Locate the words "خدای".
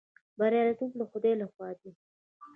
1.11-1.33